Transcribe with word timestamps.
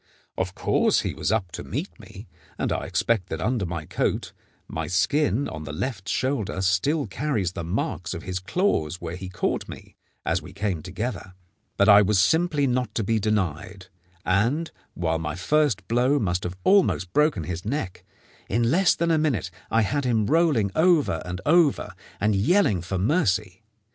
Of 0.35 0.55
course 0.55 1.01
he 1.01 1.13
was 1.13 1.31
up 1.31 1.51
to 1.51 1.63
meet 1.63 1.99
me, 1.99 2.27
and 2.57 2.71
I 2.73 2.87
expect 2.87 3.29
that 3.29 3.39
under 3.39 3.67
my 3.67 3.85
coat 3.85 4.33
my 4.67 4.87
skin 4.87 5.47
on 5.47 5.63
the 5.63 5.71
left 5.71 6.09
shoulder 6.09 6.61
still 6.63 7.05
carries 7.05 7.51
the 7.51 7.63
marks 7.63 8.15
of 8.15 8.23
his 8.23 8.39
claws 8.39 8.99
where 8.99 9.15
he 9.15 9.29
caught 9.29 9.69
me 9.69 9.95
as 10.25 10.41
we 10.41 10.53
came 10.53 10.81
together. 10.81 11.35
But 11.77 11.87
I 11.87 12.01
was 12.01 12.17
simply 12.17 12.65
not 12.65 12.95
to 12.95 13.03
be 13.03 13.19
denied, 13.19 13.89
and, 14.25 14.71
while 14.95 15.19
my 15.19 15.35
first 15.35 15.87
blow 15.87 16.17
must 16.17 16.45
have 16.45 16.57
almost 16.63 17.13
broken 17.13 17.43
his 17.43 17.63
neck, 17.63 18.03
in 18.49 18.71
less 18.71 18.95
than 18.95 19.11
a 19.11 19.19
minute 19.19 19.51
I 19.69 19.83
had 19.83 20.03
him 20.03 20.25
rolling 20.25 20.71
over 20.75 21.21
and 21.25 21.41
over 21.45 21.93
and 22.19 22.35
yelling 22.35 22.81
for 22.81 22.97
mercy. 22.97 23.61